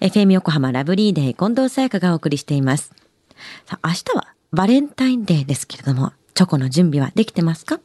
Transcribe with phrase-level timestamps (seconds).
[0.00, 2.92] FM 横浜ラブリーデー近藤沙耶香がお送りしています。
[3.66, 7.80] さあ、明日はバレンタインデーですけれども、チョコの準備はできてますか？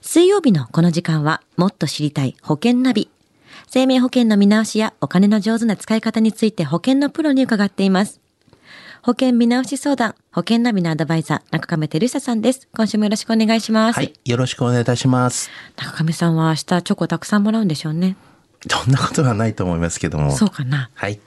[0.00, 3.08] 水曜日のこの時間は、もっと知りたい保険ナビ。
[3.68, 8.20] 生命保険の見直しやお金の上手な使い方について保険のプロに伺っています。
[9.02, 12.68] 保険見直し相談、保険ナビのアドバイザー、中亀照久さんです。
[12.74, 13.96] 今週もよろしくお願いします。
[13.96, 14.12] はい。
[14.24, 15.50] よろしくお願いいたします。
[15.76, 18.16] 中亀さんは明日チョコたくさんもらうんでしょうね。
[18.70, 20.32] そんなことはないと思いますけども。
[20.36, 20.90] そうかな。
[20.94, 21.20] はい。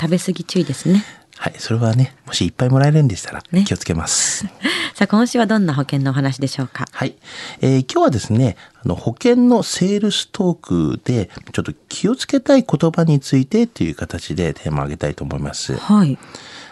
[0.00, 1.04] 食べ過ぎ注意ですね。
[1.36, 1.54] はい。
[1.58, 4.46] それはね、もしいっぱいもらえるんでしたらね気をつけます。
[4.94, 6.86] さあ、今週はどんな保険のお話でしょうか？
[6.92, 7.16] はい。
[7.60, 15.76] えー今日はですね、あの、保険のセールストークで、ちょっと気をつけたい言葉についてという形でテーマを挙げたいと思います。
[15.76, 16.18] はい。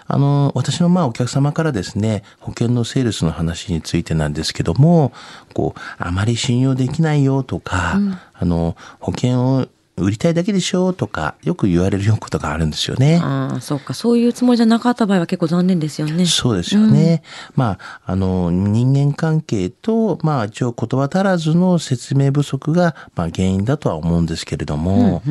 [0.07, 5.13] あの、私のまあお客様からですね、保険のセールスの話についてなんですけども、
[5.55, 7.99] こう、あまり信用できないよとか、
[8.35, 13.21] あの、保険を売りたいだけでしょとか、よく言われるようなことがあるんですよね。
[13.23, 13.93] ああ、そうか。
[13.93, 16.25] そういうつもりじゃなかった場合は結構残念ですよね。
[16.25, 17.23] そうですよね。
[17.57, 25.23] まあ、あの、人間関係と、まあ、一応言葉足らずの説明不足が、まあ、原因だとは思うんですけれども、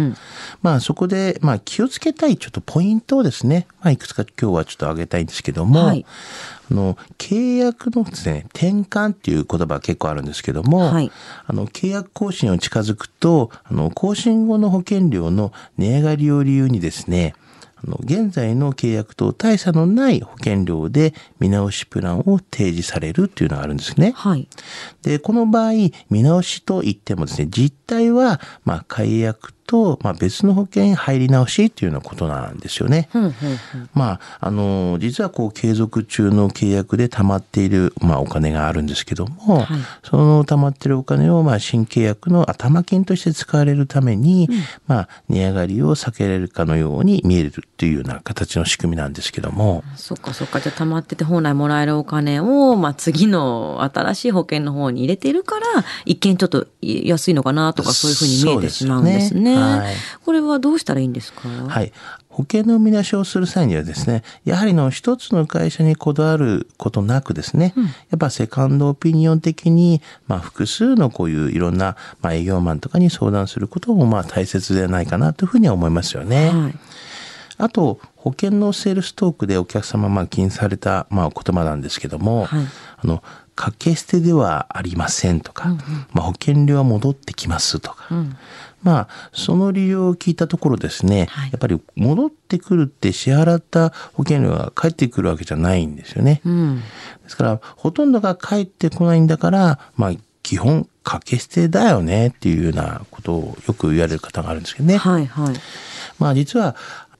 [0.61, 6.05] まあ、そこで、まあ、気をつけたいちょっとポイントをですね、まあ、いくつか今日はちょっと挙げたいんですけども、はい
[6.71, 11.11] あの、契約のですね、転換っていう言葉が結構あるんですけども、はい
[11.45, 17.33] あの、契約更新を近づくと、あの、更新後の保険料の値上がりを理由にですね、
[17.83, 24.13] あの、現在の契約と大差のない保険料で見直しプランを提示されるっていうのがあるんですね。
[24.15, 24.47] はい。
[25.01, 25.71] で、この場合、
[26.09, 33.07] 見直しと言ってもですね、実態は、まあ、解約と、まあ、別の保険入り直しっていうようなことなんですよね。
[33.13, 33.35] うんうんうん。
[33.93, 39.67] まあ、あの、実はこう、継続中の契約で溜まっている、まあ、お金があるんですけども、はい
[40.03, 44.49] その溜まっているお金を、まあ、新契約の頭金として使われるために、
[44.87, 50.59] まあ、値上がりを避けられるかのように見えるっていうような形の仕組みなんですけども、そっかそっか。
[50.59, 55.65] じゃあ溜まってて本来もらえるお金を、まあ次の新しい保険の方に入れてるから、
[56.05, 59.55] 一見ちょっと安いのかなとかそういうふうに見えてしまうんですね。
[59.61, 61.49] はいこれはどうしたらいいんですか？
[61.49, 61.91] はい。
[62.29, 67.73] 保険の見出しをする際にはですね、やはりの一つの会社にこだわることなくですね、
[68.09, 76.51] やっぱセカンドオピニオン的に、まあ複数のこういういろんな、まあ営業マンとかに相談することもまあ大切ではないかなというふうには思いますよね。
[76.51, 76.75] はい。
[77.57, 82.65] あと、保険のセールストークでお客様まあ気にされたまあ言葉なんですけども、はい
[83.03, 83.21] あの、
[83.55, 85.75] 掛け捨てではありませんとか、
[86.13, 88.07] まあ保険料は戻ってきますとか、
[88.83, 96.41] まあ、その理由を聞いたところですね、はいやっぱり戻ってくるって支払った保険料が返ってくるわけじゃないんですよね。
[96.45, 96.81] うん。
[97.23, 100.11] ですから、ほとんどが返ってこないんだから、まあ、
[100.43, 104.97] 基本、掛け捨てだよねっていうようなことをよく言われる方があるんですけどね。
[104.97, 105.55] はいはい。
[106.19, 106.75] まあ実は、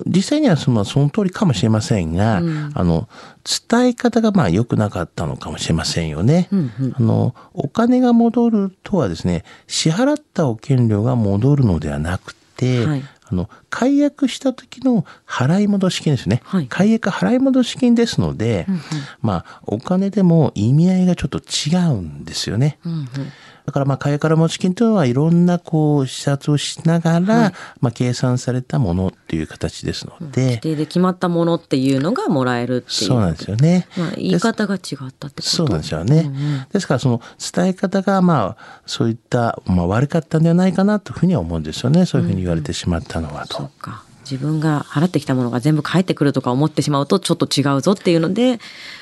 [0.06, 2.42] 実際にはそのその通りかもしれませんが、あ
[2.84, 3.08] の、
[3.70, 6.48] 伝え方がまあ良くなかったのかもしれませんよね。
[6.52, 16.42] うんうんあの、お金が戻るとはですね、支払った保険料が戻るのではなくて、はいあの、解約した時の払い戻し金ですね。
[16.44, 18.68] はい解約払い戻し金ですので、
[19.22, 22.78] まあ、お金でも意味合いがちょっと違うんですよね。
[22.86, 23.08] うんうん。
[23.66, 32.92] だからまあ、買いから持ち金というのはいろんなこう、視察をしながら、まあ、計算されたものっていう形ですので規、定で決まったものっていうのがもらえるっていう。
[33.10, 33.88] そうなんですよね。
[33.98, 35.42] まあ、言い方が違ったってこと？
[35.44, 36.68] そうなんですよね。
[36.72, 37.22] ですからその
[37.54, 42.06] 伝え方がまあそういった、まあ、悪かったんではないかなというふうには思うんですよね。
[42.06, 43.58] そういうふうに言われてしまったのはと。
[43.58, 44.04] そっか。
[44.30, 48.60] 自分が払ってきたものが全部返ってくるとか思ってしまうとちょっと違うぞっていうので、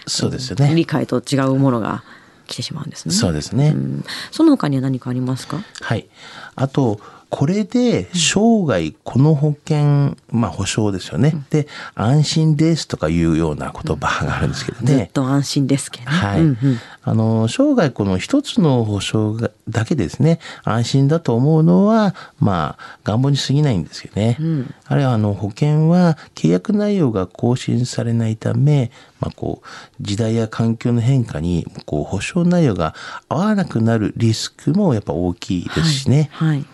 [0.07, 0.73] そうですよね。
[0.73, 2.03] 理解と違うものが
[2.49, 3.13] 来てしまうんですね。
[3.13, 3.69] そうですね。
[3.75, 5.63] うんその他には何かありますか？
[5.81, 6.07] はい。
[6.55, 6.99] あと、
[7.29, 11.33] これで生涯この保険、まあ保証ですよね。
[11.49, 15.11] で、安心ですとかいうような言葉があるんですけどずっね。
[15.13, 16.17] と安心ですけどね。
[16.17, 16.41] はい。
[16.41, 16.79] うんうん
[17.09, 24.37] あの、生涯この一つの保証がだけでですね、安心だと思うのは、まあ、願望に過ぎないんですよね。
[24.39, 29.67] んあるいは、あの、保険は契約内容が更新されないため、まあ、こう、
[30.01, 32.93] 時代や環境の変化に、こう、保証内容が
[33.27, 36.29] 合わなくなるリスクもやっぱ大きいですしね。
[36.33, 36.65] はい。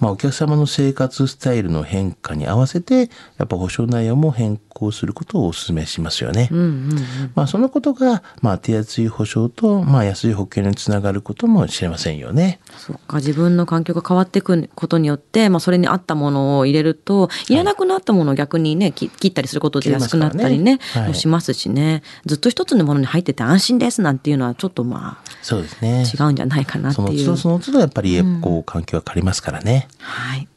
[0.00, 6.48] まあ、お客様の生活スタイルの変化に合わせて、やっぱ保証内容も変更することをお勧めしますよね。
[6.50, 6.98] うんうんうん。
[7.34, 12.60] まあ、そのことが、まあ、手厚い保証と、まあ、安い保険につながることもしれませんよね。
[12.78, 26.04] そっか、自分の環境が変わっていくことによって、まあ、それに合ったものを入れると、いらなくなったものを逆にね、き切ったりすることで安くなったりね、ねはいもしますしね、ずっと一つのものに入ってて安心ですなんていうのは、ちょっとまあ、そうですね。
[26.04, 27.06] 違うんじゃないかなっていう。
[27.06, 29.88] その都度その都度やっぱり、こう、環境が変わりますからね。
[29.98, 30.48] はい。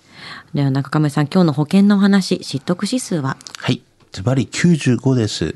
[0.53, 3.37] では中亀さん、今日の保険のお話、知得指数は？
[3.57, 3.81] はい。
[4.11, 5.53] ズバリ95です。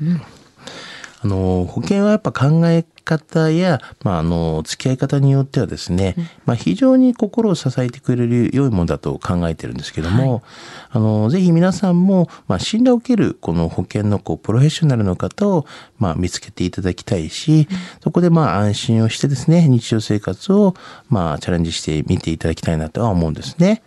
[1.20, 10.42] あの、保険はやっぱ考え方や、まあ、あの、付き合い方によってはですね、まあ、非常に心を支えてくれる良いものだと考えてるんですけども、
[10.90, 15.66] あの、ぜひ皆さんも、まあ、信頼を受けるこの保険のこう、プロフェッショナルの方を、
[15.98, 17.66] まあ、見つけていただきたいし、
[18.02, 20.74] そこでまあ、安心をしてですね、日常生活を、
[21.08, 23.82] まあ、チャレンジしてみていただきたいなとは思うんですね。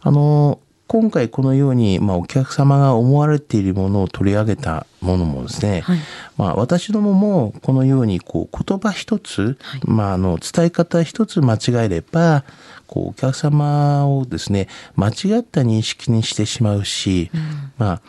[0.00, 5.98] あの、今回このように、まあ、お客様が思われているものを取り上げたものもですね、はい
[6.36, 12.44] まあ、私どももこのようにこう言葉一つ、まあ、あの伝え方一つ間違えれば
[12.86, 17.30] こうお客様をですね間違った認識にしてしまうし、
[17.78, 18.00] まあ、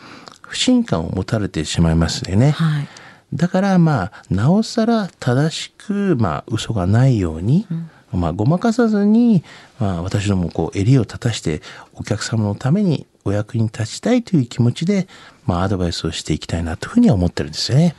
[0.41, 2.51] 不信感を持たれてしまいますよね。
[2.51, 2.87] はい。
[3.33, 7.67] だからまあなおさら正しくまあ嘘がないように、
[8.11, 9.43] まあごまかさずに、
[9.79, 11.61] まあ、私どもこう襟を立たして
[11.93, 15.07] お客様のためにお役に立ちたいという気持ちで、
[15.45, 17.95] まあ、アドバイスをしていきたいなというふうには思ってるんですよね。